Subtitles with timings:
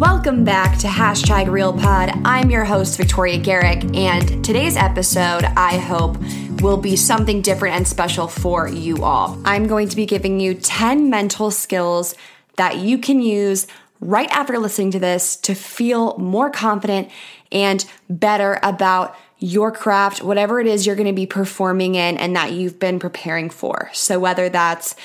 [0.00, 2.22] Welcome back to Hashtag RealPod.
[2.24, 6.16] I'm your host, Victoria Garrick, and today's episode, I hope,
[6.62, 9.38] will be something different and special for you all.
[9.44, 12.14] I'm going to be giving you 10 mental skills
[12.56, 13.66] that you can use
[14.00, 17.10] right after listening to this to feel more confident
[17.52, 22.34] and better about your craft, whatever it is you're going to be performing in and
[22.36, 23.90] that you've been preparing for.
[23.92, 24.96] So, whether that's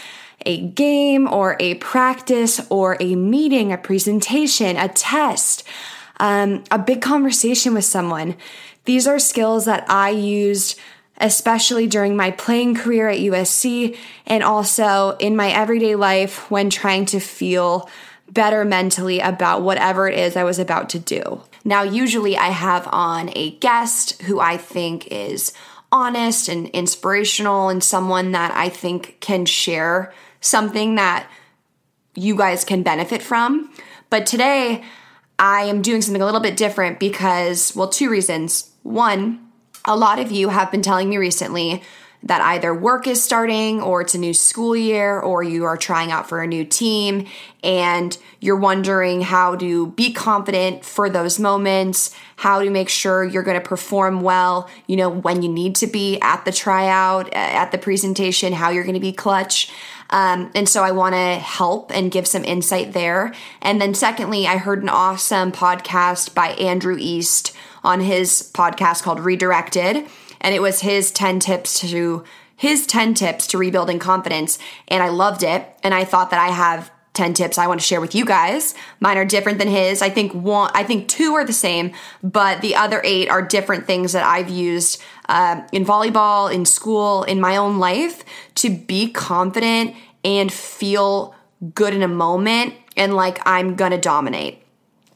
[0.46, 5.64] a game or a practice or a meeting, a presentation, a test,
[6.20, 8.36] um, a big conversation with someone.
[8.86, 10.80] These are skills that I used
[11.18, 17.06] especially during my playing career at USC and also in my everyday life when trying
[17.06, 17.90] to feel
[18.30, 21.42] better mentally about whatever it is I was about to do.
[21.64, 25.54] Now, usually I have on a guest who I think is
[25.92, 30.14] honest and inspirational and someone that I think can share
[30.46, 31.28] something that
[32.16, 33.72] you guys can benefit from.
[34.10, 34.84] But today,
[35.38, 38.72] I am doing something a little bit different because, well, two reasons.
[38.84, 39.52] One,
[39.84, 41.84] a lot of you have been telling me recently
[42.26, 46.12] that either work is starting or it's a new school year or you are trying
[46.12, 47.28] out for a new team
[47.64, 53.44] and you're wondering how to be confident for those moments, how to make sure you're
[53.44, 57.72] going to perform well, you know, when you need to be at the tryout, at
[57.72, 59.72] the presentation, how you're going to be clutch.
[60.10, 63.34] Um, and so I want to help and give some insight there.
[63.62, 69.20] And then, secondly, I heard an awesome podcast by Andrew East on his podcast called
[69.20, 70.08] Redirected.
[70.46, 72.24] And it was his 10 tips to
[72.56, 74.60] his 10 tips to rebuilding confidence.
[74.88, 75.68] And I loved it.
[75.82, 78.76] And I thought that I have 10 tips I want to share with you guys.
[79.00, 80.04] Mine are different than his.
[80.04, 83.88] I think one, I think two are the same, but the other eight are different
[83.88, 88.24] things that I've used uh, in volleyball, in school, in my own life
[88.56, 91.34] to be confident and feel
[91.74, 94.62] good in a moment and like I'm gonna dominate.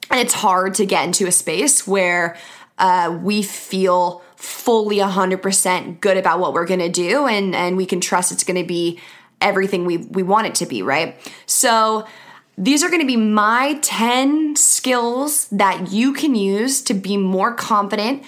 [0.09, 2.35] And it's hard to get into a space where
[2.79, 7.99] uh, we feel fully 100% good about what we're gonna do and, and we can
[7.99, 8.99] trust it's gonna be
[9.41, 11.15] everything we, we want it to be, right?
[11.45, 12.07] So,
[12.57, 17.53] these are going to be my 10 skills that you can use to be more
[17.53, 18.25] confident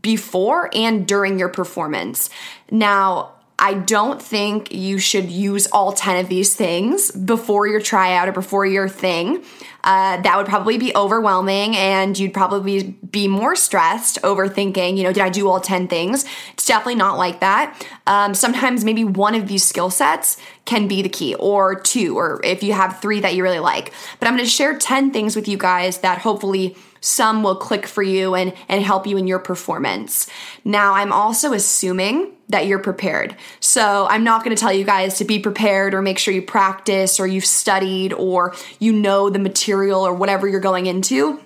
[0.00, 2.30] before and during your performance.
[2.70, 8.26] Now, I don't think you should use all 10 of these things before your tryout
[8.26, 9.44] or before your thing.
[9.84, 15.12] Uh, that would probably be overwhelming and you'd probably be more stressed overthinking, you know,
[15.12, 16.24] did I do all 10 things?
[16.54, 17.86] It's definitely not like that.
[18.06, 22.40] Um, sometimes maybe one of these skill sets can be the key, or two, or
[22.42, 23.92] if you have three that you really like.
[24.18, 28.02] But I'm gonna share 10 things with you guys that hopefully some will click for
[28.02, 30.26] you and, and help you in your performance.
[30.64, 33.36] Now, I'm also assuming that you're prepared.
[33.60, 36.40] So I'm not going to tell you guys to be prepared or make sure you
[36.40, 41.38] practice or you've studied or you know the material or whatever you're going into.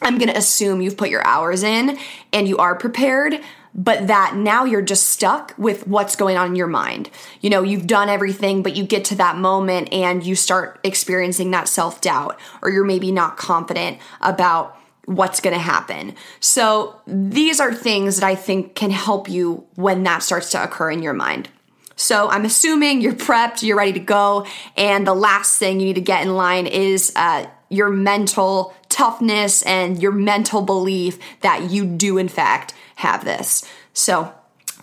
[0.00, 1.98] I'm going to assume you've put your hours in
[2.32, 3.40] and you are prepared
[3.74, 7.10] but that now you're just stuck with what's going on in your mind.
[7.40, 11.50] You know, you've done everything, but you get to that moment and you start experiencing
[11.50, 16.14] that self doubt, or you're maybe not confident about what's going to happen.
[16.40, 20.90] So these are things that I think can help you when that starts to occur
[20.90, 21.48] in your mind.
[21.96, 24.46] So I'm assuming you're prepped, you're ready to go,
[24.76, 29.62] and the last thing you need to get in line is uh, your mental toughness
[29.62, 33.64] and your mental belief that you do in fact have this.
[33.92, 34.32] So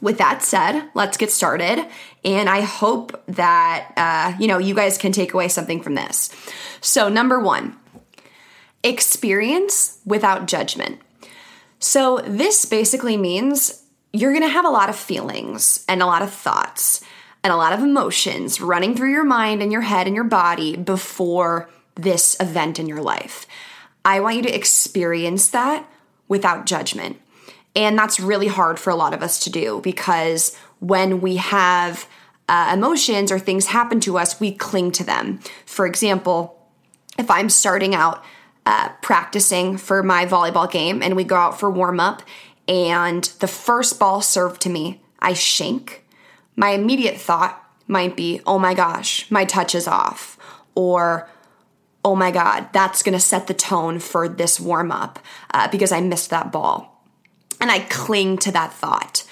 [0.02, 1.86] with that said, let's get started.
[2.24, 6.30] And I hope that uh, you know you guys can take away something from this.
[6.82, 7.78] So number one,
[8.84, 11.00] experience without judgment.
[11.80, 13.84] So, this basically means
[14.14, 17.02] you're gonna have a lot of feelings and a lot of thoughts
[17.44, 20.76] and a lot of emotions running through your mind and your head and your body
[20.76, 23.48] before this event in your life.
[24.04, 25.88] I want you to experience that
[26.28, 27.20] without judgment.
[27.76, 32.08] And that's really hard for a lot of us to do because when we have
[32.50, 35.40] uh, emotions or things happen to us, we cling to them.
[35.66, 36.60] For example,
[37.18, 38.24] if I'm starting out
[38.66, 42.22] uh, practicing for my volleyball game and we go out for warm up
[42.68, 46.06] and the first ball served to me, I shank.
[46.56, 50.38] My immediate thought might be, oh my gosh, my touch is off.
[50.76, 51.30] Or,
[52.06, 55.20] oh my God, that's gonna set the tone for this warm up
[55.54, 57.04] uh, because I missed that ball.
[57.60, 59.24] And I cling to that thought.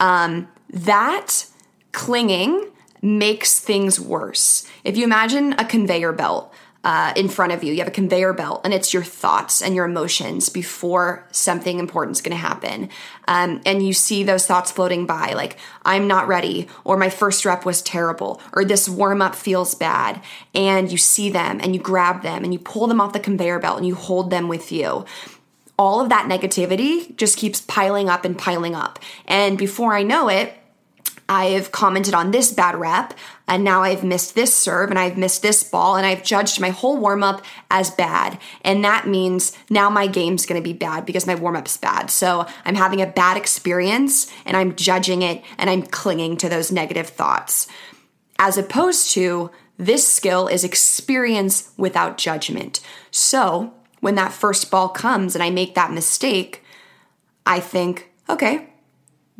[0.00, 1.46] Um, that
[1.92, 2.70] clinging
[3.02, 4.66] makes things worse.
[4.84, 7.72] If you imagine a conveyor belt, uh, in front of you.
[7.72, 12.16] You have a conveyor belt, and it's your thoughts and your emotions before something important
[12.16, 12.88] is going to happen.
[13.28, 17.44] Um, and you see those thoughts floating by, like, I'm not ready, or my first
[17.44, 20.22] rep was terrible, or this warm up feels bad.
[20.54, 23.58] And you see them and you grab them and you pull them off the conveyor
[23.58, 25.04] belt and you hold them with you
[25.80, 28.98] all of that negativity just keeps piling up and piling up.
[29.24, 30.52] And before I know it,
[31.30, 33.14] I've commented on this bad rep,
[33.46, 36.70] and now I've missed this serve, and I've missed this ball, and I've judged my
[36.70, 38.36] whole warm up as bad.
[38.62, 42.10] And that means now my game's gonna be bad because my warm up's bad.
[42.10, 46.72] So I'm having a bad experience, and I'm judging it, and I'm clinging to those
[46.72, 47.68] negative thoughts.
[48.40, 52.80] As opposed to, this skill is experience without judgment.
[53.12, 56.64] So when that first ball comes and I make that mistake,
[57.46, 58.69] I think, okay,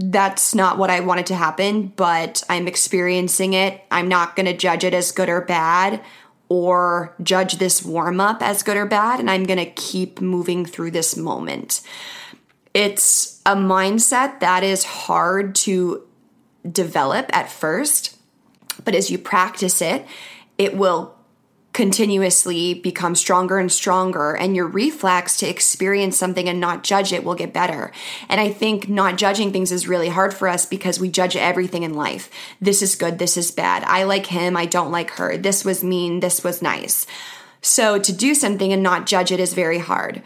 [0.02, 3.82] that's not what I wanted to happen, but I'm experiencing it.
[3.90, 6.02] I'm not going to judge it as good or bad
[6.48, 10.64] or judge this warm up as good or bad, and I'm going to keep moving
[10.64, 11.82] through this moment.
[12.72, 16.02] It's a mindset that is hard to
[16.70, 18.16] develop at first,
[18.84, 20.06] but as you practice it,
[20.56, 21.14] it will
[21.72, 27.22] continuously become stronger and stronger and your reflex to experience something and not judge it
[27.22, 27.92] will get better.
[28.28, 31.84] And I think not judging things is really hard for us because we judge everything
[31.84, 32.28] in life.
[32.60, 33.84] This is good, this is bad.
[33.84, 35.36] I like him, I don't like her.
[35.36, 37.06] This was mean, this was nice.
[37.62, 40.22] So to do something and not judge it is very hard.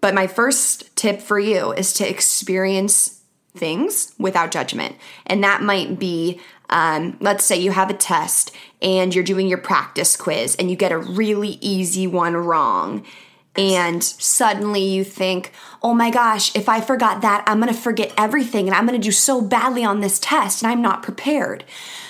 [0.00, 3.20] But my first tip for you is to experience
[3.56, 4.96] things without judgment.
[5.26, 9.58] And that might be um, let's say you have a test and you're doing your
[9.58, 13.04] practice quiz and you get a really easy one wrong.
[13.56, 18.68] And suddenly you think, oh my gosh, if I forgot that, I'm gonna forget everything
[18.68, 21.64] and I'm gonna do so badly on this test and I'm not prepared.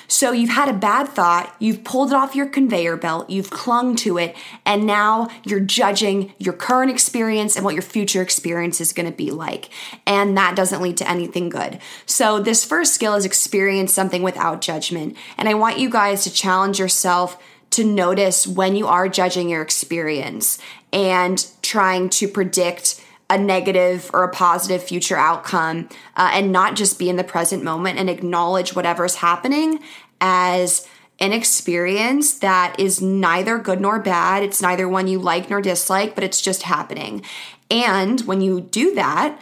[0.09, 3.95] So you've had a bad thought, you've pulled it off your conveyor belt, you've clung
[3.97, 4.35] to it,
[4.65, 9.17] and now you're judging your current experience and what your future experience is going to
[9.17, 9.69] be like.
[10.07, 11.79] And that doesn't lead to anything good.
[12.07, 15.15] So this first skill is experience something without judgment.
[15.37, 17.41] And I want you guys to challenge yourself
[17.71, 20.59] to notice when you are judging your experience
[20.91, 26.99] and trying to predict a negative or a positive future outcome uh, and not just
[26.99, 29.81] be in the present moment and acknowledge whatever's happening
[30.21, 30.87] as
[31.21, 34.43] an experience that is neither good nor bad.
[34.43, 37.23] It's neither one you like nor dislike, but it's just happening.
[37.71, 39.39] And when you do that,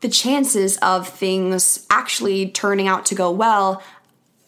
[0.00, 3.82] the chances of things actually turning out to go well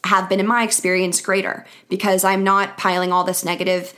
[0.05, 3.95] have been, in my experience, greater because I'm not piling all this negative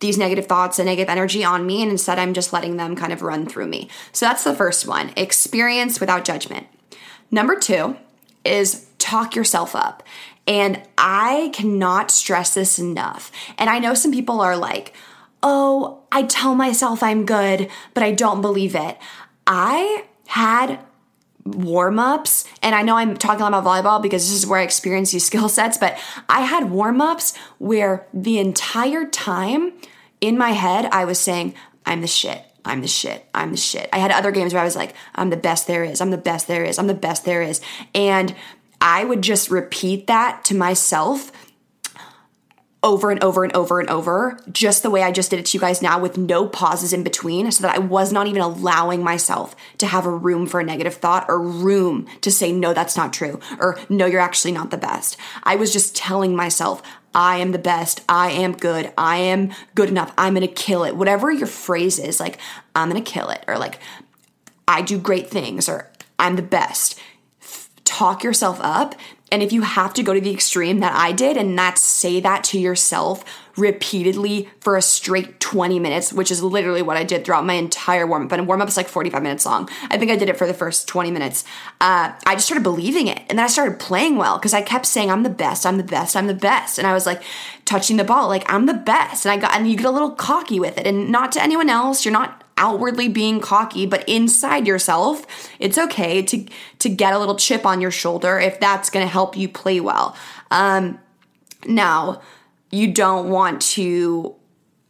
[0.00, 3.12] these negative thoughts and negative energy on me, and instead I'm just letting them kind
[3.12, 3.88] of run through me.
[4.12, 6.66] So that's the first one experience without judgment.
[7.30, 7.96] Number two
[8.44, 10.02] is talk yourself up.
[10.46, 13.30] And I cannot stress this enough.
[13.58, 14.94] And I know some people are like,
[15.42, 18.98] oh, I tell myself I'm good, but I don't believe it.
[19.46, 20.80] I had
[21.44, 25.12] warm ups, and I know I'm talking about volleyball because this is where I experience
[25.12, 25.98] these skill sets, but
[26.28, 29.72] I had warm ups where the entire time
[30.20, 31.54] in my head, I was saying,
[31.86, 32.44] I'm the shit.
[32.64, 33.24] I'm the shit.
[33.34, 33.88] I'm the shit.
[33.92, 36.00] I had other games where I was like, I'm the best there is.
[36.00, 36.78] I'm the best there is.
[36.78, 37.60] I'm the best there is.
[37.94, 38.34] And
[38.80, 41.32] I would just repeat that to myself
[42.82, 45.56] over and over and over and over, just the way I just did it to
[45.58, 49.04] you guys now with no pauses in between, so that I was not even allowing
[49.04, 52.96] myself to have a room for a negative thought or room to say, no, that's
[52.96, 55.18] not true, or no, you're actually not the best.
[55.42, 56.82] I was just telling myself,
[57.14, 58.02] I am the best.
[58.08, 58.92] I am good.
[58.96, 60.12] I am good enough.
[60.16, 60.96] I'm going to kill it.
[60.96, 62.38] Whatever your phrase is, like,
[62.74, 63.80] I'm going to kill it, or like,
[64.68, 66.98] I do great things, or I'm the best.
[67.42, 68.94] F- talk yourself up
[69.32, 72.20] and if you have to go to the extreme that I did and not say
[72.20, 73.24] that to yourself
[73.56, 78.06] repeatedly for a straight 20 minutes, which is literally what I did throughout my entire
[78.06, 79.68] warm up, and warm up is like 45 minutes long.
[79.90, 81.44] I think I did it for the first 20 minutes.
[81.80, 83.18] Uh, I just started believing it.
[83.28, 85.84] And then I started playing well because I kept saying, I'm the best, I'm the
[85.84, 86.78] best, I'm the best.
[86.78, 87.22] And I was like
[87.64, 89.24] touching the ball, like, I'm the best.
[89.24, 90.86] And I got, and you get a little cocky with it.
[90.86, 95.26] And not to anyone else, you're not outwardly being cocky, but inside yourself,
[95.58, 96.46] it's okay to
[96.78, 99.80] to get a little chip on your shoulder if that's going to help you play
[99.80, 100.14] well.
[100.52, 101.00] Um,
[101.66, 102.22] now,
[102.70, 104.36] you don't want to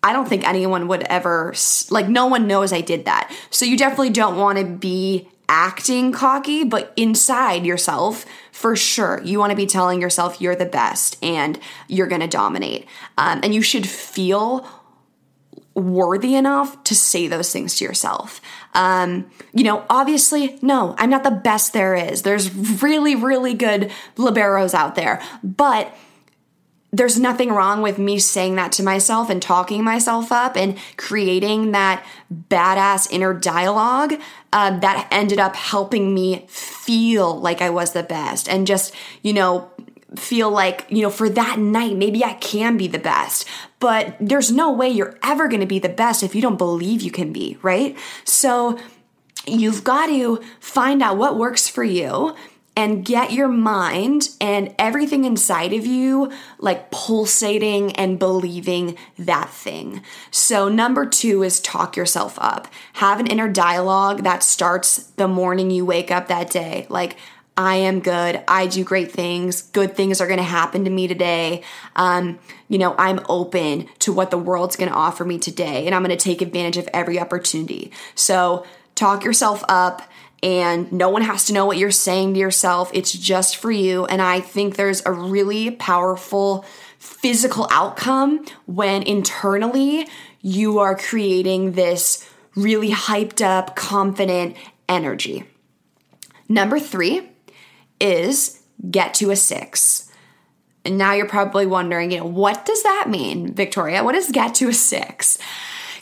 [0.03, 1.55] I don't think anyone would ever
[1.91, 3.33] like no one knows I did that.
[3.51, 9.39] So you definitely don't want to be acting cocky, but inside yourself, for sure, you
[9.39, 11.59] want to be telling yourself you're the best and
[11.89, 12.87] you're going to dominate.
[13.19, 14.67] Um, and you should feel
[15.75, 18.41] worthy enough to say those things to yourself.
[18.75, 22.23] Um, you know, obviously, no, I'm not the best there is.
[22.23, 25.95] There's really, really good liberos out there, but
[26.93, 31.71] there's nothing wrong with me saying that to myself and talking myself up and creating
[31.71, 32.05] that
[32.49, 34.15] badass inner dialogue
[34.53, 39.33] uh, that ended up helping me feel like I was the best and just, you
[39.33, 39.71] know,
[40.17, 43.47] feel like, you know, for that night, maybe I can be the best.
[43.79, 47.03] But there's no way you're ever going to be the best if you don't believe
[47.03, 47.97] you can be, right?
[48.25, 48.79] So,
[49.47, 52.35] You've got to find out what works for you
[52.77, 60.03] and get your mind and everything inside of you like pulsating and believing that thing.
[60.31, 62.69] So, number two is talk yourself up.
[62.95, 66.87] Have an inner dialogue that starts the morning you wake up that day.
[66.89, 67.17] Like,
[67.57, 68.43] I am good.
[68.49, 69.63] I do great things.
[69.63, 71.63] Good things are going to happen to me today.
[71.97, 72.39] Um,
[72.69, 76.03] you know, I'm open to what the world's going to offer me today, and I'm
[76.03, 77.93] going to take advantage of every opportunity.
[78.15, 78.65] So,
[78.95, 80.03] talk yourself up
[80.43, 82.91] and no one has to know what you're saying to yourself.
[82.95, 84.07] It's just for you.
[84.07, 86.65] And I think there's a really powerful
[86.99, 90.09] physical outcome when internally
[90.41, 94.57] you are creating this really hyped up, confident
[94.89, 95.45] energy.
[96.49, 97.30] Number three
[98.01, 100.11] is get to a six.
[100.85, 104.03] And now you're probably wondering, you know, what does that mean, Victoria?
[104.03, 105.39] What does get to a six?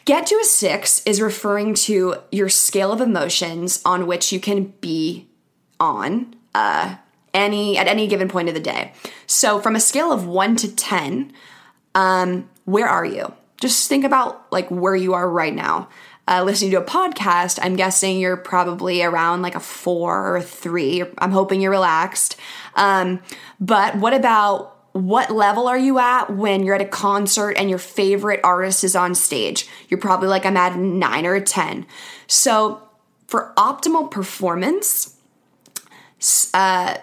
[0.04, 4.72] Get to a six is referring to your scale of emotions on which you can
[4.80, 5.28] be
[5.80, 6.96] on uh,
[7.34, 8.92] any at any given point of the day.
[9.26, 11.32] So, from a scale of one to ten,
[11.94, 13.34] um, where are you?
[13.60, 15.88] Just think about like where you are right now.
[16.28, 21.02] Uh, listening to a podcast, I'm guessing you're probably around like a four or three.
[21.16, 22.36] I'm hoping you're relaxed.
[22.74, 23.20] Um,
[23.58, 27.78] but what about what level are you at when you're at a concert and your
[27.78, 29.66] favorite artist is on stage?
[29.88, 31.86] You're probably like, I'm at a nine or a 10.
[32.26, 32.82] So,
[33.26, 35.16] for optimal performance,
[36.52, 36.98] uh,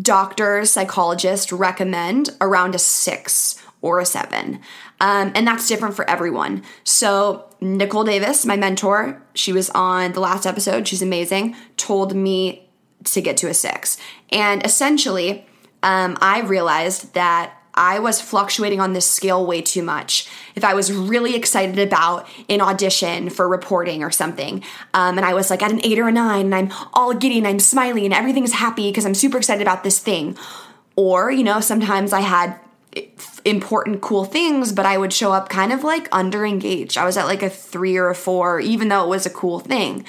[0.00, 4.60] doctors, psychologists recommend around a six or a seven.
[5.00, 6.62] Um, and that's different for everyone.
[6.84, 12.68] So, Nicole Davis, my mentor, she was on the last episode, she's amazing, told me
[13.04, 13.98] to get to a six.
[14.30, 15.46] And essentially,
[15.82, 20.28] um, I realized that I was fluctuating on this scale way too much.
[20.54, 25.34] If I was really excited about an audition for reporting or something, um, and I
[25.34, 28.04] was like at an eight or a nine, and I'm all giddy and I'm smiling
[28.04, 30.36] and everything's happy because I'm super excited about this thing.
[30.96, 32.58] Or, you know, sometimes I had
[33.44, 36.98] important, cool things, but I would show up kind of like under engaged.
[36.98, 39.60] I was at like a three or a four, even though it was a cool
[39.60, 40.04] thing.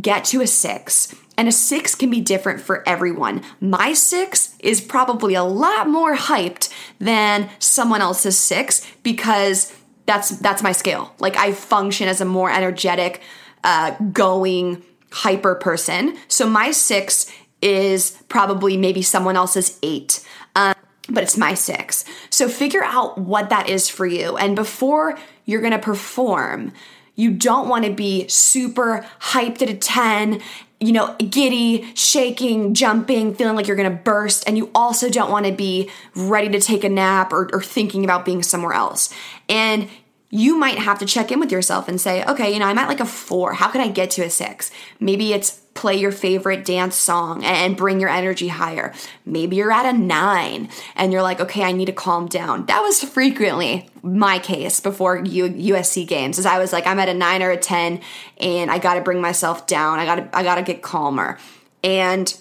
[0.00, 3.42] Get to a six and a six can be different for everyone.
[3.60, 9.72] My six is probably a lot more hyped than someone else's six because
[10.04, 11.14] that's that's my scale.
[11.20, 13.22] Like I function as a more energetic,
[13.62, 14.82] uh, going,
[15.12, 16.18] hyper person.
[16.26, 17.32] So my six
[17.62, 20.26] is probably maybe someone else's eight.
[20.56, 20.74] Um,
[21.08, 22.04] but it's my six.
[22.30, 24.36] So figure out what that is for you.
[24.36, 26.72] And before you're gonna perform,
[27.14, 30.40] you don't wanna be super hyped at a 10
[30.80, 35.50] you know, giddy, shaking, jumping, feeling like you're gonna burst, and you also don't wanna
[35.50, 39.12] be ready to take a nap or, or, thinking about being somewhere else.
[39.48, 39.88] And
[40.30, 42.88] you might have to check in with yourself and say, okay, you know, I'm at
[42.88, 43.54] like a four.
[43.54, 44.70] How can I get to a six?
[45.00, 48.92] Maybe it's play your favorite dance song and bring your energy higher.
[49.24, 52.66] Maybe you're at a nine and you're like, okay, I need to calm down.
[52.66, 57.14] That was frequently my case before USC games, as I was like, I'm at a
[57.14, 58.00] nine or a 10
[58.38, 60.00] and I got to bring myself down.
[60.00, 61.38] I got to, I got to get calmer.
[61.84, 62.36] And,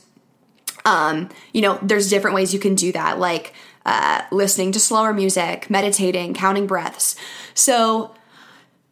[0.84, 3.54] um, you know, there's different ways you can do that, like
[3.88, 7.16] uh, listening to slower music, meditating, counting breaths.
[7.54, 8.14] So,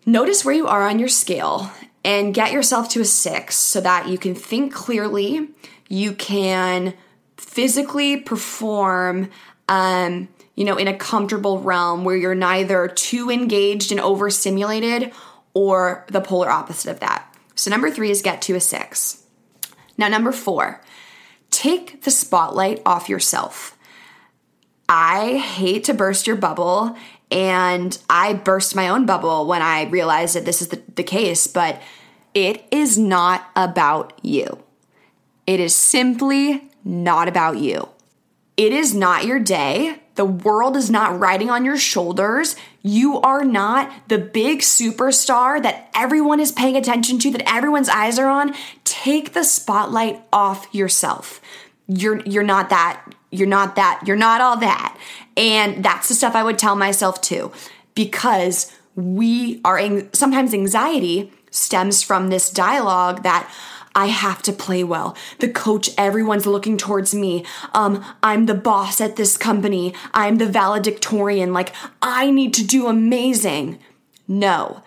[0.06, 1.70] notice where you are on your scale
[2.06, 5.50] and get yourself to a six so that you can think clearly,
[5.90, 6.94] you can
[7.36, 9.30] physically perform,
[9.68, 15.12] um, you know, in a comfortable realm where you're neither too engaged and overstimulated
[15.54, 17.36] or the polar opposite of that.
[17.54, 19.24] So, number three is get to a six.
[19.98, 20.82] Now, number four,
[21.52, 23.75] take the spotlight off yourself.
[24.88, 26.96] I hate to burst your bubble
[27.32, 31.48] and I burst my own bubble when I realized that this is the, the case.
[31.48, 31.82] But
[32.34, 34.63] it is not about you.
[35.48, 37.89] It is simply not about you.
[38.58, 40.01] It is not your day.
[40.15, 42.56] The world is not riding on your shoulders.
[42.82, 48.18] You are not the big superstar that everyone is paying attention to, that everyone's eyes
[48.18, 48.56] are on.
[48.86, 51.42] Take the spotlight off yourself.
[51.88, 53.04] You're you're not that.
[53.32, 54.04] You're not that.
[54.06, 54.98] You're not all that.
[55.38, 57.51] And that's the stuff I would tell myself too
[57.94, 59.82] because we are
[60.13, 63.51] sometimes anxiety stems from this dialogue that
[63.96, 65.15] I have to play well.
[65.39, 67.46] The coach, everyone's looking towards me.
[67.74, 69.94] Um, I'm the boss at this company.
[70.13, 71.54] I'm the valedictorian.
[71.54, 73.80] Like, I need to do amazing.
[74.27, 74.84] No.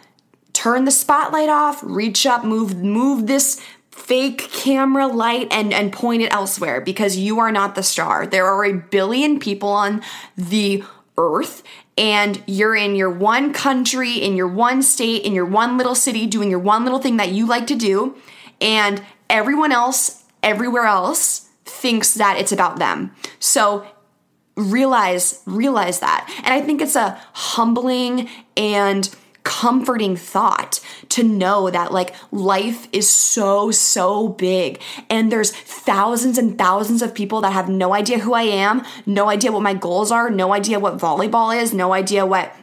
[0.52, 3.64] Turn the spotlight off, reach up, move, move this
[4.08, 8.26] fake camera light and and point it elsewhere because you are not the star.
[8.26, 10.00] There are a billion people on
[10.34, 10.82] the
[11.18, 11.62] earth
[11.98, 16.26] and you're in your one country, in your one state, in your one little city
[16.26, 18.16] doing your one little thing that you like to do
[18.62, 23.14] and everyone else everywhere else thinks that it's about them.
[23.40, 23.86] So
[24.56, 26.32] realize realize that.
[26.44, 29.14] And I think it's a humbling and
[29.48, 30.78] comforting thought
[31.08, 34.78] to know that like life is so so big.
[35.08, 39.30] And there's thousands and thousands of people that have no idea who I am, no
[39.30, 42.54] idea what my goals are, no idea what volleyball is, no idea what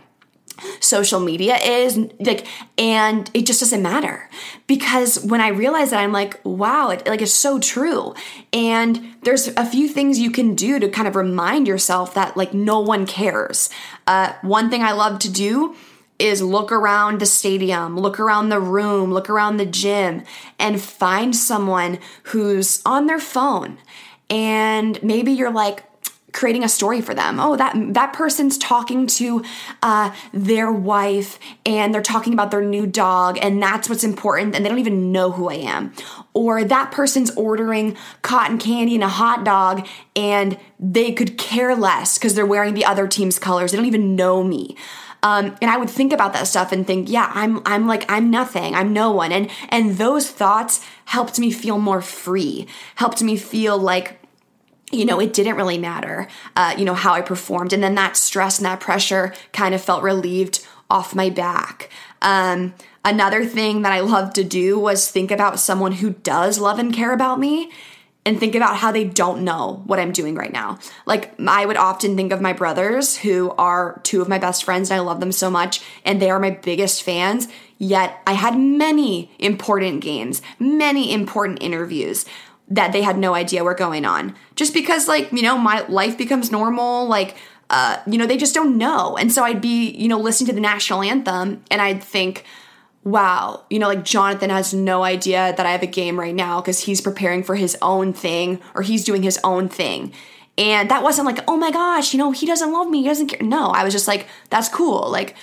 [0.80, 4.30] social media is like and it just doesn't matter.
[4.68, 8.14] Because when i realize that i'm like wow it like it's so true.
[8.54, 12.54] And there's a few things you can do to kind of remind yourself that like
[12.54, 13.72] no one cares.
[14.06, 15.76] Uh, one thing i love to do
[16.20, 20.24] is look around the stadium, look around the room, look around the gym,
[20.58, 23.78] and find someone who's on their phone.
[24.30, 25.84] And maybe you're like,
[26.36, 27.40] creating a story for them.
[27.40, 29.44] Oh, that that person's talking to
[29.82, 34.64] uh, their wife and they're talking about their new dog, and that's what's important, and
[34.64, 35.94] they don't even know who I am.
[36.34, 42.18] Or that person's ordering cotton candy and a hot dog, and they could care less
[42.18, 43.72] because they're wearing the other team's colors.
[43.72, 44.76] They don't even know me.
[45.26, 48.30] Um, and I would think about that stuff and think, yeah, I'm I'm like I'm
[48.30, 53.36] nothing, I'm no one, and and those thoughts helped me feel more free, helped me
[53.36, 54.20] feel like
[54.92, 57.74] you know, it didn't really matter, uh, you know, how I performed.
[57.74, 61.90] And then that stress and that pressure kind of felt relieved off my back.
[62.22, 66.78] Um, another thing that I love to do was think about someone who does love
[66.78, 67.72] and care about me
[68.26, 70.80] and think about how they don't know what I'm doing right now.
[71.06, 74.90] Like, I would often think of my brothers, who are two of my best friends,
[74.90, 77.48] and I love them so much, and they are my biggest fans.
[77.78, 82.26] Yet, I had many important games, many important interviews
[82.68, 84.36] that they had no idea were going on.
[84.56, 87.36] Just because, like, you know, my life becomes normal, like,
[87.70, 89.18] uh, you know, they just don't know.
[89.18, 92.44] And so I'd be, you know, listening to the national anthem, and I'd think,
[93.06, 96.60] wow, you know, like Jonathan has no idea that I have a game right now
[96.60, 100.12] because he's preparing for his own thing or he's doing his own thing.
[100.58, 103.28] And that wasn't like, oh my gosh, you know, he doesn't love me, he doesn't
[103.28, 103.48] care.
[103.48, 105.10] No, I was just like, that's cool.
[105.10, 105.36] Like,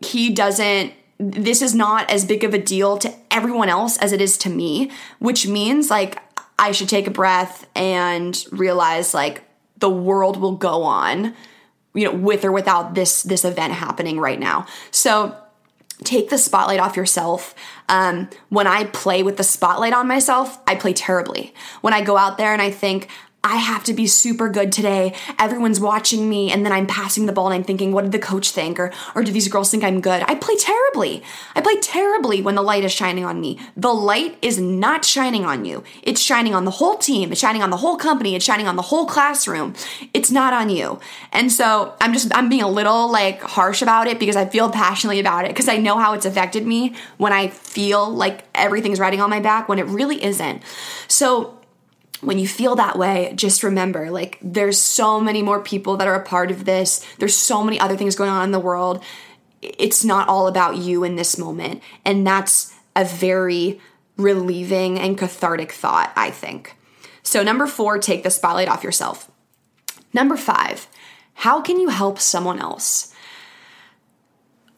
[0.00, 4.20] he doesn't, this is not as big of a deal to everyone else as it
[4.20, 6.18] is to me, which means like
[6.58, 9.42] I should take a breath and realize like
[9.78, 11.34] the world will go on,
[11.94, 14.66] you know, with or without this this event happening right now.
[14.90, 15.36] So
[16.02, 17.54] take the spotlight off yourself.
[17.88, 21.54] Um, when I play with the spotlight on myself, I play terribly.
[21.80, 23.08] When I go out there and I think,
[23.44, 25.14] I have to be super good today.
[25.36, 28.20] Everyone's watching me, and then I'm passing the ball and I'm thinking, what did the
[28.20, 28.78] coach think?
[28.78, 30.22] Or, or do these girls think I'm good?
[30.28, 31.24] I play terribly.
[31.56, 33.58] I play terribly when the light is shining on me.
[33.76, 35.82] The light is not shining on you.
[36.02, 37.32] It's shining on the whole team.
[37.32, 38.36] It's shining on the whole company.
[38.36, 39.74] It's shining on the whole classroom.
[40.14, 41.00] It's not on you.
[41.32, 44.70] And so I'm just, I'm being a little like harsh about it because I feel
[44.70, 49.00] passionately about it because I know how it's affected me when I feel like everything's
[49.00, 50.62] riding on my back when it really isn't.
[51.08, 51.58] So,
[52.22, 56.14] when you feel that way, just remember like there's so many more people that are
[56.14, 57.04] a part of this.
[57.18, 59.02] There's so many other things going on in the world.
[59.60, 61.82] It's not all about you in this moment.
[62.04, 63.80] And that's a very
[64.16, 66.76] relieving and cathartic thought, I think.
[67.24, 69.30] So, number four, take the spotlight off yourself.
[70.12, 70.86] Number five,
[71.34, 73.12] how can you help someone else?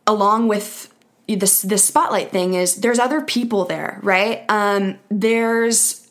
[0.07, 0.93] Along with
[1.27, 4.45] this this spotlight thing is there's other people there, right?
[4.49, 6.04] Um, there's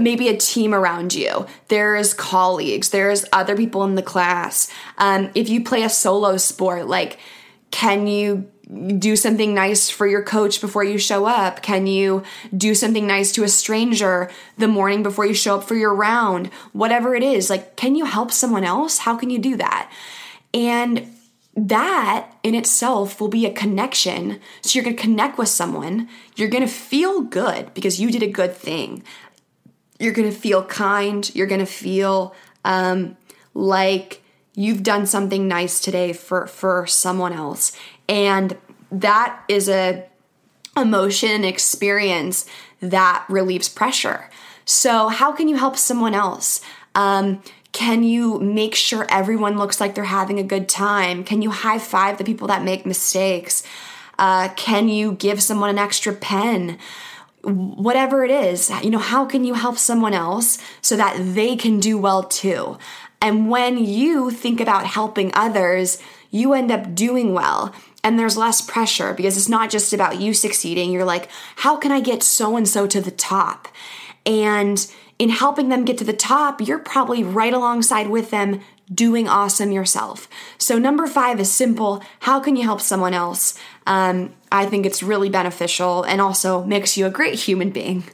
[0.00, 1.46] maybe a team around you.
[1.68, 2.90] There's colleagues.
[2.90, 4.70] There's other people in the class.
[4.98, 7.18] Um, if you play a solo sport, like,
[7.70, 8.50] can you
[8.98, 11.62] do something nice for your coach before you show up?
[11.62, 12.22] Can you
[12.54, 16.48] do something nice to a stranger the morning before you show up for your round?
[16.72, 18.98] Whatever it is, like, can you help someone else?
[18.98, 19.90] How can you do that?
[20.52, 21.14] And
[21.56, 24.38] that in itself will be a connection.
[24.60, 26.08] So you're going to connect with someone.
[26.36, 29.02] You're going to feel good because you did a good thing.
[29.98, 31.30] You're going to feel kind.
[31.34, 32.34] You're going to feel
[32.64, 33.16] um,
[33.54, 34.22] like
[34.54, 37.72] you've done something nice today for for someone else,
[38.08, 38.56] and
[38.90, 40.04] that is a
[40.76, 42.46] emotion experience
[42.80, 44.30] that relieves pressure.
[44.64, 46.60] So how can you help someone else?
[46.94, 51.24] Um, can you make sure everyone looks like they're having a good time?
[51.24, 53.62] Can you high five the people that make mistakes?
[54.18, 56.78] Uh, can you give someone an extra pen?
[57.42, 61.80] Whatever it is, you know, how can you help someone else so that they can
[61.80, 62.78] do well too?
[63.20, 65.98] And when you think about helping others,
[66.30, 67.74] you end up doing well
[68.04, 70.92] and there's less pressure because it's not just about you succeeding.
[70.92, 73.68] You're like, how can I get so and so to the top?
[74.28, 74.86] And
[75.18, 78.60] in helping them get to the top, you're probably right alongside with them
[78.92, 80.28] doing awesome yourself.
[80.58, 82.02] So, number five is simple.
[82.20, 83.58] How can you help someone else?
[83.86, 88.04] Um, I think it's really beneficial and also makes you a great human being.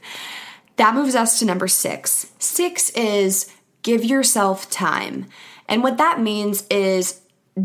[0.77, 2.33] That moves us to number six.
[2.39, 5.27] Six is give yourself time.
[5.69, 7.21] And what that means is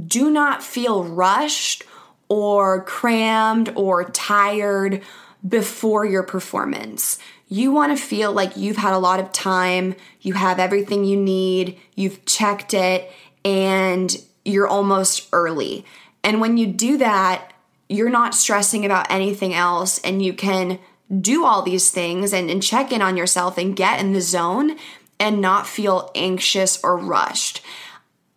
[0.07, 1.83] do not feel rushed
[2.29, 5.01] or crammed or tired
[5.47, 7.17] before your performance.
[7.49, 11.17] You want to feel like you've had a lot of time, you have everything you
[11.17, 13.11] need, you've checked it,
[13.43, 15.83] and you're almost early.
[16.23, 17.51] And when you do that,
[17.89, 20.77] you're not stressing about anything else, and you can
[21.21, 24.77] do all these things and, and check in on yourself and get in the zone
[25.19, 27.61] and not feel anxious or rushed.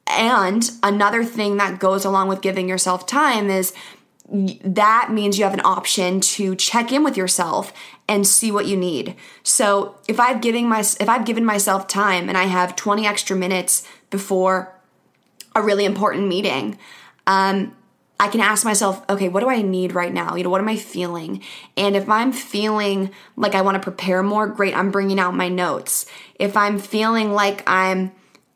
[0.07, 3.75] And another thing that goes along with giving yourself time is
[4.33, 7.73] that means you have an option to check in with yourself
[8.13, 9.17] and see what you need.
[9.43, 13.35] So, if I've given my if I've given myself time and I have 20 extra
[13.35, 14.75] minutes before
[15.57, 16.77] a really important meeting,
[17.27, 17.75] um,
[18.21, 20.35] I can ask myself, okay, what do I need right now?
[20.35, 21.43] You know, what am I feeling?
[21.75, 25.49] And if I'm feeling like I want to prepare more, great, I'm bringing out my
[25.49, 26.05] notes.
[26.39, 28.13] If I'm feeling like I'm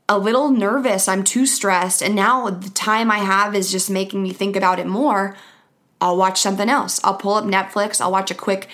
[0.06, 4.22] a little nervous, I'm too stressed, and now the time I have is just making
[4.22, 5.34] me think about it more,
[5.98, 7.00] I'll watch something else.
[7.02, 8.68] I'll pull up Netflix, I'll watch a quick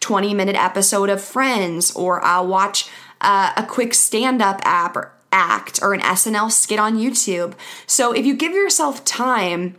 [0.00, 2.88] 20 minute episode of Friends, or I'll watch
[3.20, 7.54] uh, a quick stand up app or act or an SNL skit on YouTube.
[7.86, 9.76] So if you give yourself time,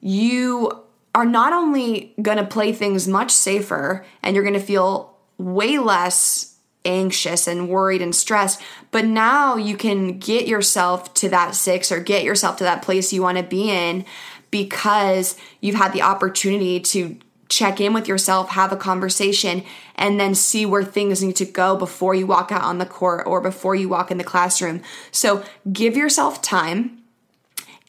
[0.00, 0.82] you
[1.14, 5.78] are not only going to play things much safer and you're going to feel way
[5.78, 11.92] less anxious and worried and stressed, but now you can get yourself to that six
[11.92, 14.04] or get yourself to that place you want to be in
[14.50, 17.16] because you've had the opportunity to
[17.52, 19.62] check in with yourself, have a conversation,
[19.94, 23.26] and then see where things need to go before you walk out on the court
[23.26, 24.80] or before you walk in the classroom.
[25.10, 27.02] So give yourself time,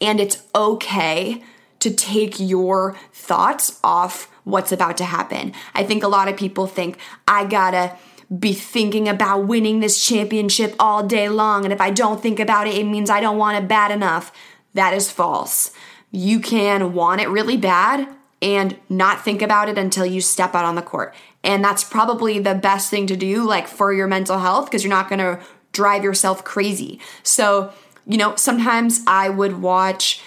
[0.02, 1.42] and it's okay
[1.80, 5.54] to take your thoughts off what's about to happen.
[5.74, 7.96] I think a lot of people think, I gotta
[8.38, 12.68] be thinking about winning this championship all day long, and if I don't think about
[12.68, 14.34] it, it means I don't want it bad enough.
[14.74, 15.72] That is false.
[16.12, 18.08] You can want it really bad
[18.44, 21.16] and not think about it until you step out on the court.
[21.46, 24.90] And that's probably the best thing to do, like for your mental health, because you're
[24.90, 25.40] not gonna
[25.72, 27.00] drive yourself crazy.
[27.24, 27.72] So,
[28.06, 30.22] you know, sometimes I would watch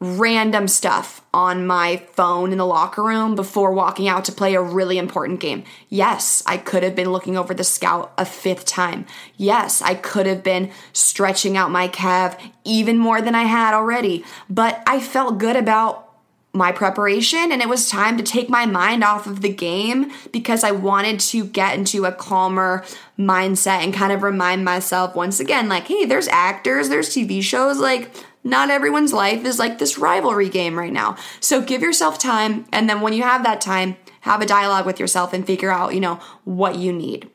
[0.00, 4.62] random stuff on my phone in the locker room before walking out to play a
[4.62, 5.62] really important game.
[5.90, 9.04] Yes, I could have been looking over the scout a fifth time.
[9.36, 14.24] Yes, I could have been stretching out my calf even more than I had already.
[14.48, 16.09] But I felt good about
[16.52, 20.64] my preparation and it was time to take my mind off of the game because
[20.64, 22.84] I wanted to get into a calmer
[23.16, 27.78] mindset and kind of remind myself once again like hey there's actors there's TV shows
[27.78, 28.10] like
[28.42, 31.16] not everyone's life is like this rivalry game right now.
[31.40, 32.64] So give yourself time.
[32.72, 35.94] And then when you have that time, have a dialogue with yourself and figure out,
[35.94, 37.28] you know, what you need.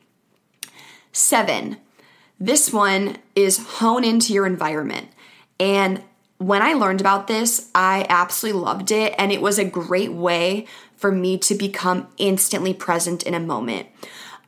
[1.12, 1.78] Seven,
[2.38, 5.08] this one is hone into your environment.
[5.58, 6.02] And
[6.38, 9.14] when I learned about this, I absolutely loved it.
[9.18, 13.88] And it was a great way for me to become instantly present in a moment.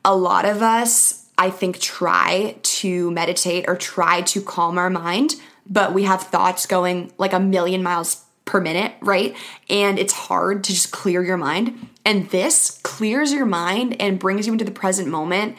[0.05, 5.35] A lot of us, I think, try to meditate or try to calm our mind
[5.69, 9.35] but we have thoughts going like a million miles per minute, right?
[9.69, 11.87] And it's hard to just clear your mind.
[12.03, 15.55] And this clears your mind and brings you into the present moment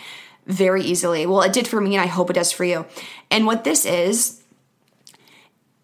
[0.47, 1.25] very easily.
[1.27, 2.87] Well, it did for me, and I hope it does for you.
[3.31, 4.40] And what this is,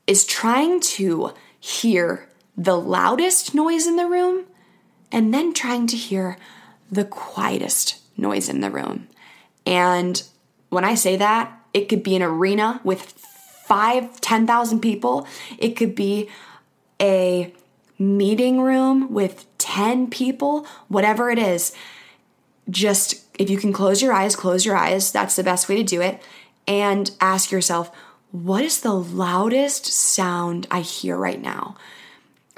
[0.06, 4.44] is trying to hear the loudest noise in the room
[5.12, 6.36] and then trying to hear
[6.90, 9.08] the quietest noise in the room.
[9.66, 10.22] And
[10.68, 15.26] when I say that, it could be an arena with five, 10,000 people.
[15.58, 16.30] It could be
[17.00, 17.52] a
[17.98, 21.74] meeting room with 10 people, whatever it is,
[22.70, 25.12] just if you can close your eyes, close your eyes.
[25.12, 26.22] That's the best way to do it.
[26.66, 27.90] And ask yourself,
[28.32, 31.76] what is the loudest sound I hear right now?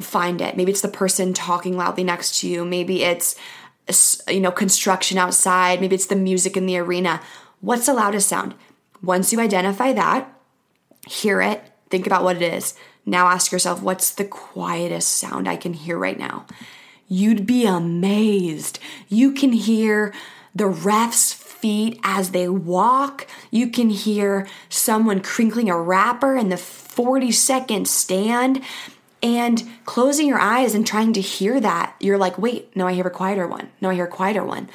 [0.00, 0.56] Find it.
[0.56, 2.64] Maybe it's the person talking loudly next to you.
[2.64, 3.36] Maybe it's
[4.28, 5.80] you know construction outside.
[5.80, 7.20] Maybe it's the music in the arena.
[7.60, 8.54] What's the loudest sound?
[9.02, 10.32] Once you identify that,
[11.06, 12.74] hear it, think about what it is.
[13.06, 16.46] Now ask yourself, what's the quietest sound I can hear right now?
[17.08, 18.78] You'd be amazed.
[19.08, 20.12] You can hear
[20.54, 23.26] the ref's feet as they walk.
[23.50, 28.62] You can hear someone crinkling a wrapper in the 40 second stand.
[29.20, 33.06] And closing your eyes and trying to hear that, you're like, wait, no, I hear
[33.06, 33.68] a quieter one.
[33.80, 34.70] No, I hear a quieter one.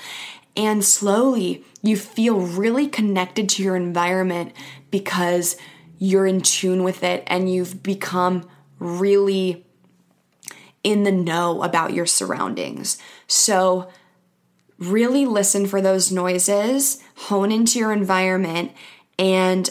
[0.58, 4.54] And slowly you feel really connected to your environment
[4.92, 5.58] because
[5.98, 8.48] you're in tune with it and you've become
[8.80, 9.66] really
[10.84, 12.98] in the know about your surroundings.
[13.28, 13.90] So,
[14.80, 18.72] really listen for those noises, hone into your environment,
[19.18, 19.70] and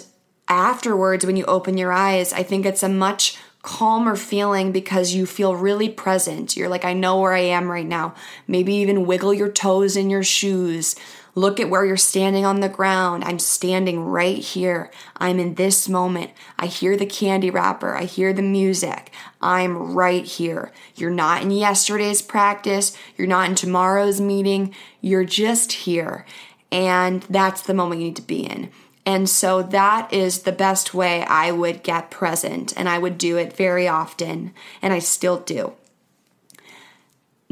[0.49, 5.25] afterwards, when you open your eyes, I think it's a much calmer feeling because you
[5.25, 6.57] feel really present.
[6.57, 8.15] You're like, I know where I am right now.
[8.47, 10.97] Maybe even wiggle your toes in your shoes.
[11.35, 13.25] Look at where you're standing on the ground.
[13.25, 14.91] I'm standing right here.
[15.17, 16.31] I'm in this moment.
[16.59, 17.95] I hear the candy wrapper.
[17.95, 19.11] I hear the music.
[19.41, 20.73] I'm right here.
[20.95, 22.97] You're not in yesterday's practice.
[23.17, 24.75] You're not in tomorrow's meeting.
[25.01, 26.27] You're just here.
[26.71, 28.71] And that's the moment you need to be in.
[29.07, 32.75] And so that is the best way I would get present.
[32.77, 34.53] And I would do it very often.
[34.83, 35.73] And I still do.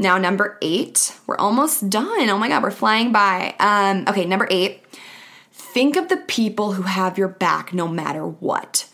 [0.01, 2.31] Now, number eight, we're almost done.
[2.31, 3.55] Oh my God, we're flying by.
[3.61, 4.83] Um, okay, number eight,
[5.53, 8.89] think of the people who have your back no matter what.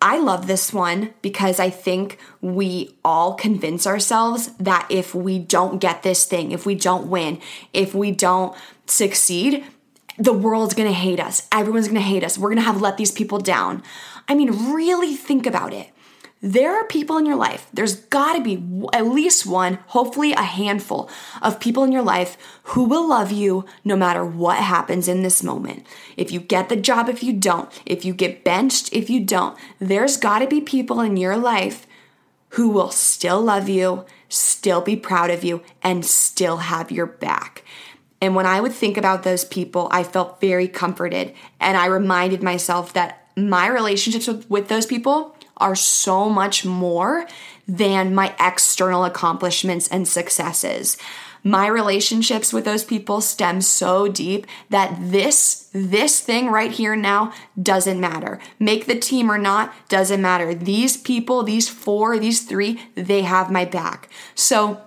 [0.00, 5.78] I love this one because I think we all convince ourselves that if we don't
[5.78, 7.38] get this thing, if we don't win,
[7.74, 9.62] if we don't succeed,
[10.16, 11.46] the world's gonna hate us.
[11.52, 12.38] Everyone's gonna hate us.
[12.38, 13.82] We're gonna have let these people down.
[14.26, 15.90] I mean, really think about it
[16.42, 18.56] there are people in your life, there's got to be
[18.94, 21.10] at least one, hopefully a handful
[21.42, 25.42] of people in your life who will love you no matter what happens in this
[25.42, 25.86] moment.
[26.16, 29.58] If you get the job, if you don't, if you get benched, if you don't,
[29.78, 31.86] there's got to be people in your life
[32.50, 37.64] who will still love you, still be proud of you, and still have your back.
[38.22, 41.34] And when I would think about those people, I felt very comforted.
[41.58, 47.26] And I reminded myself that my relationships with, with those people are so much more
[47.68, 50.96] than my external accomplishments and successes.
[51.42, 57.32] My relationships with those people stem so deep that this this thing right here now
[57.60, 58.40] doesn't matter.
[58.58, 60.54] Make the team or not doesn't matter.
[60.54, 64.10] These people, these four, these three, they have my back.
[64.34, 64.82] So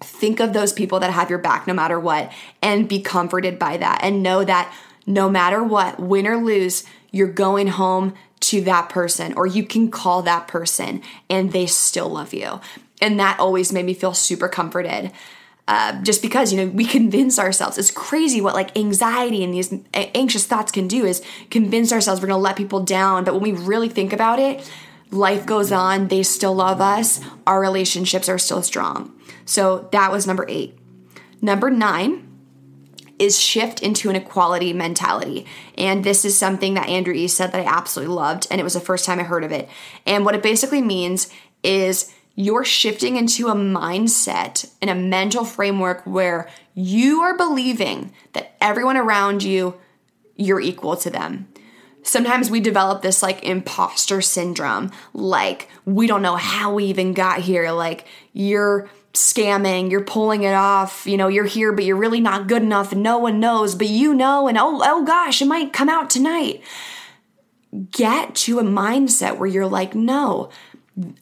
[0.00, 3.76] think of those people that have your back no matter what and be comforted by
[3.76, 4.72] that and know that
[5.06, 9.90] no matter what, win or lose, you're going home to that person or you can
[9.90, 12.60] call that person and they still love you.
[13.00, 15.12] And that always made me feel super comforted.
[15.68, 19.72] Uh, just because you know we convince ourselves it's crazy what like anxiety and these
[19.94, 23.52] anxious thoughts can do is convince ourselves we're gonna let people down but when we
[23.52, 24.68] really think about it
[25.12, 30.26] life goes on they still love us our relationships are still strong so that was
[30.26, 30.76] number eight
[31.40, 32.31] number nine
[33.22, 35.46] is shift into an equality mentality.
[35.78, 38.74] And this is something that Andrew E said that I absolutely loved, and it was
[38.74, 39.68] the first time I heard of it.
[40.04, 41.32] And what it basically means
[41.62, 48.56] is you're shifting into a mindset and a mental framework where you are believing that
[48.60, 49.76] everyone around you,
[50.34, 51.46] you're equal to them.
[52.02, 57.38] Sometimes we develop this like imposter syndrome, like we don't know how we even got
[57.38, 62.20] here, like you're scamming, you're pulling it off, you know, you're here, but you're really
[62.20, 65.46] not good enough and no one knows, but you know, and oh, oh gosh, it
[65.46, 66.62] might come out tonight.
[67.90, 70.50] Get to a mindset where you're like, no,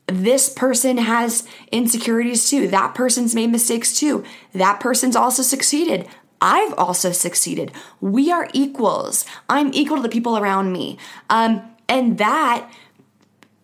[0.06, 2.68] this person has insecurities too.
[2.68, 4.24] That person's made mistakes too.
[4.52, 6.08] That person's also succeeded.
[6.40, 7.70] I've also succeeded.
[8.00, 9.24] We are equals.
[9.48, 10.98] I'm equal to the people around me.
[11.28, 12.70] Um, and that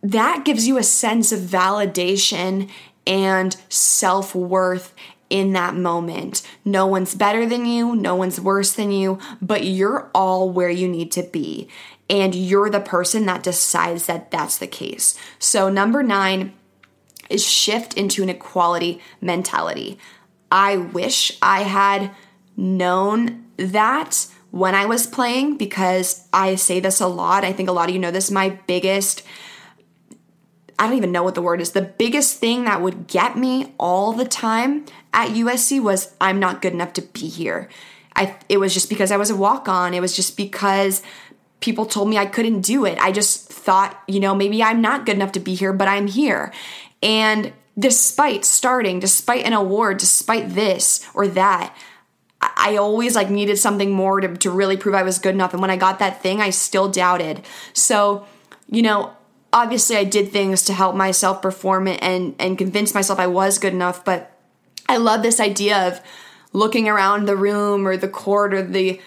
[0.02, 2.70] that gives you a sense of validation
[3.06, 4.94] and self worth
[5.28, 6.42] in that moment.
[6.64, 10.88] No one's better than you, no one's worse than you, but you're all where you
[10.88, 11.68] need to be.
[12.08, 15.18] And you're the person that decides that that's the case.
[15.40, 16.52] So, number nine
[17.28, 19.98] is shift into an equality mentality.
[20.52, 22.12] I wish I had
[22.56, 27.44] known that when I was playing because I say this a lot.
[27.44, 28.30] I think a lot of you know this.
[28.30, 29.22] My biggest
[30.78, 31.72] I don't even know what the word is.
[31.72, 36.60] The biggest thing that would get me all the time at USC was I'm not
[36.60, 37.68] good enough to be here.
[38.14, 39.94] I it was just because I was a walk-on.
[39.94, 41.02] It was just because
[41.60, 42.98] people told me I couldn't do it.
[42.98, 46.06] I just thought, you know, maybe I'm not good enough to be here, but I'm
[46.06, 46.52] here.
[47.02, 51.74] And despite starting, despite an award, despite this or that,
[52.40, 55.52] I always like needed something more to, to really prove I was good enough.
[55.52, 57.44] And when I got that thing, I still doubted.
[57.72, 58.26] So,
[58.68, 59.15] you know,
[59.56, 63.72] obviously I did things to help myself perform and and convince myself I was good
[63.72, 64.32] enough, but
[64.86, 66.00] I love this idea of
[66.52, 69.00] looking around the room or the court or the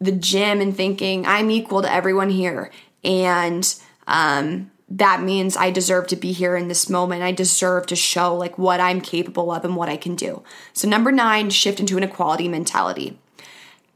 [0.00, 2.70] the gym and thinking I'm equal to everyone here
[3.02, 3.74] and
[4.06, 7.22] um that means I deserve to be here in this moment.
[7.22, 10.42] I deserve to show like what I'm capable of and what I can do.
[10.74, 13.18] So number 9, shift into an equality mentality.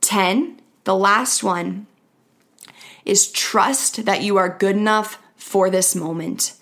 [0.01, 1.87] 10, the last one
[3.05, 5.19] is trust that you are good enough
[5.49, 6.53] for this moment.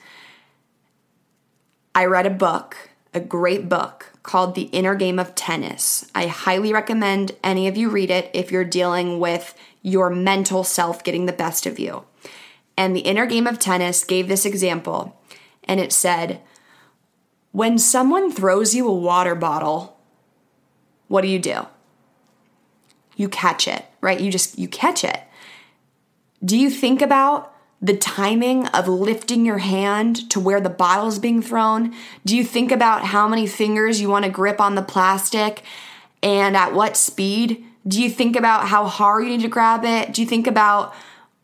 [1.93, 6.09] I read a book, a great book called The Inner Game of Tennis.
[6.15, 11.03] I highly recommend any of you read it if you're dealing with your mental self
[11.03, 12.05] getting the best of you.
[12.77, 15.21] And The Inner Game of Tennis gave this example,
[15.65, 16.41] and it said,
[17.51, 19.99] When someone throws you a water bottle,
[21.09, 21.67] what do you do?
[23.17, 24.21] You catch it, right?
[24.21, 25.21] You just you catch it.
[26.45, 31.19] Do you think about the timing of lifting your hand to where the bottle is
[31.19, 31.95] being thrown?
[32.25, 35.63] Do you think about how many fingers you want to grip on the plastic
[36.23, 37.65] and at what speed?
[37.87, 40.13] Do you think about how hard you need to grab it?
[40.13, 40.95] Do you think about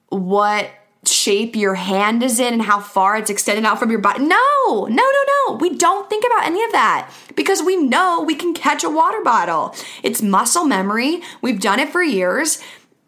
[0.09, 0.71] what
[1.05, 4.25] shape your hand is in and how far it's extended out from your body?
[4.25, 4.37] No,
[4.69, 5.57] no, no, no.
[5.57, 9.21] We don't think about any of that because we know we can catch a water
[9.23, 9.75] bottle.
[10.03, 11.21] It's muscle memory.
[11.43, 12.63] We've done it for years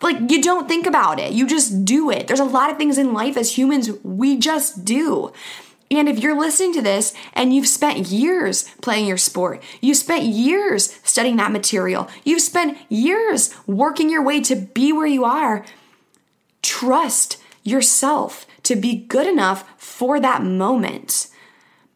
[0.05, 1.33] like you don't think about it.
[1.33, 2.29] You just do it.
[2.29, 5.33] There's a lot of things in life as humans we just do.
[5.91, 10.25] And if you're listening to this and you've spent years playing your sport, you've spent
[10.25, 15.65] years studying that material, you've spent years working your way to be where you are,
[16.63, 21.29] trust yourself to be good enough for that moment.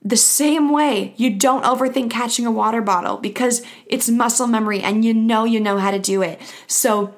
[0.03, 5.05] The same way you don't overthink catching a water bottle because it's muscle memory and
[5.05, 6.41] you know you know how to do it.
[6.67, 7.15] So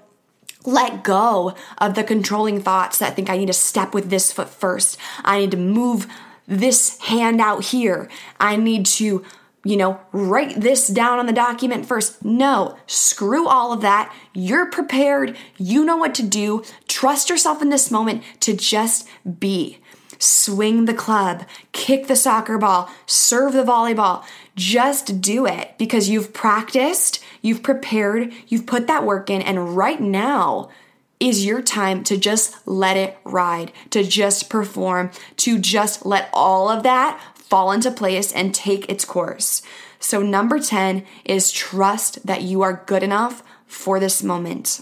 [0.65, 4.49] let go of the controlling thoughts that think I need to step with this foot
[4.49, 4.99] first.
[5.25, 6.07] I need to move
[6.47, 8.11] this hand out here.
[8.39, 9.25] I need to,
[9.65, 12.25] you know, write this down on the document first.
[12.25, 14.15] No, screw all of that.
[14.35, 15.37] You're prepared.
[15.57, 16.65] You know what to do.
[16.89, 19.79] Trust yourself in this moment to just be.
[20.19, 24.23] Swing the club, kick the soccer ball, serve the volleyball.
[24.55, 30.01] Just do it because you've practiced You've prepared, you've put that work in, and right
[30.01, 30.71] now
[31.19, 36.69] is your time to just let it ride, to just perform, to just let all
[36.69, 39.63] of that fall into place and take its course.
[39.99, 44.81] So, number 10 is trust that you are good enough for this moment.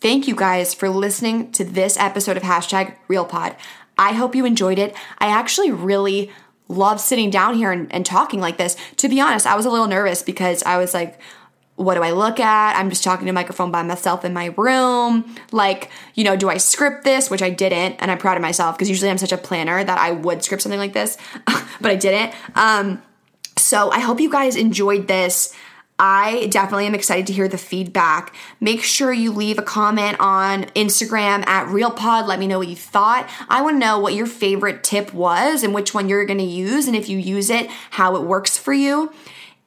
[0.00, 3.56] Thank you guys for listening to this episode of hashtag RealPod.
[3.98, 4.94] I hope you enjoyed it.
[5.18, 6.30] I actually really
[6.68, 8.76] love sitting down here and, and talking like this.
[8.98, 11.18] To be honest, I was a little nervous because I was like,
[11.76, 12.76] what do I look at?
[12.76, 15.36] I'm just talking to a microphone by myself in my room.
[15.52, 17.30] Like, you know, do I script this?
[17.30, 19.98] Which I didn't, and I'm proud of myself because usually I'm such a planner that
[19.98, 22.34] I would script something like this, but I didn't.
[22.54, 23.02] Um,
[23.56, 25.54] so I hope you guys enjoyed this.
[25.98, 28.34] I definitely am excited to hear the feedback.
[28.60, 32.26] Make sure you leave a comment on Instagram at RealPod.
[32.26, 33.28] Let me know what you thought.
[33.48, 36.44] I want to know what your favorite tip was and which one you're going to
[36.44, 39.10] use, and if you use it, how it works for you.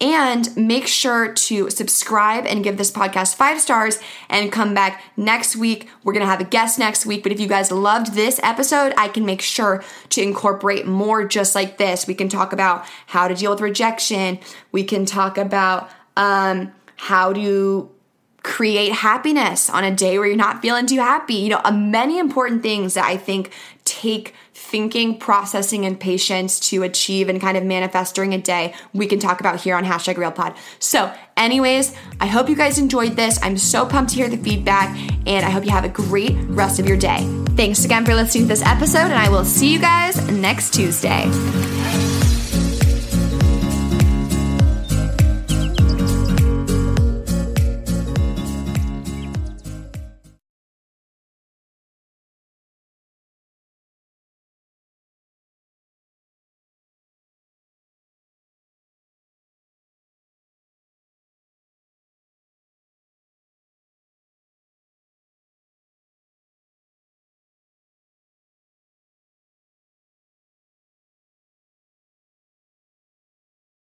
[0.01, 5.57] And make sure to subscribe and give this podcast five stars and come back next
[5.57, 5.89] week.
[6.03, 7.21] We're going to have a guest next week.
[7.21, 11.53] But if you guys loved this episode, I can make sure to incorporate more just
[11.53, 12.07] like this.
[12.07, 14.39] We can talk about how to deal with rejection.
[14.71, 17.91] We can talk about um, how to
[18.41, 21.35] create happiness on a day where you're not feeling too happy.
[21.35, 23.51] You know, many important things that I think
[23.83, 24.33] take
[24.69, 29.19] thinking, processing, and patience to achieve and kind of manifest during a day, we can
[29.19, 30.55] talk about here on hashtag RealPod.
[30.79, 33.39] So, anyways, I hope you guys enjoyed this.
[33.41, 34.95] I'm so pumped to hear the feedback,
[35.25, 37.27] and I hope you have a great rest of your day.
[37.55, 41.29] Thanks again for listening to this episode, and I will see you guys next Tuesday.